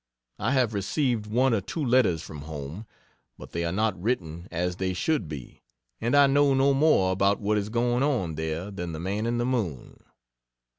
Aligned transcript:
I 0.39 0.53
have 0.53 0.73
received 0.73 1.27
one 1.27 1.53
or 1.53 1.61
two 1.61 1.85
letters 1.85 2.23
from 2.23 2.39
home, 2.41 2.87
but 3.37 3.51
they 3.51 3.63
are 3.63 3.71
not 3.71 4.01
written 4.01 4.47
as 4.49 4.77
they 4.77 4.93
should 4.93 5.27
be, 5.29 5.61
and 5.99 6.15
I 6.15 6.25
know 6.25 6.55
no 6.55 6.73
more 6.73 7.11
about 7.11 7.39
what 7.39 7.59
is 7.59 7.69
going 7.69 8.01
on 8.01 8.33
there 8.33 8.71
than 8.71 8.93
the 8.93 8.99
man 8.99 9.27
in 9.27 9.37
the 9.37 9.45
moon. 9.45 9.99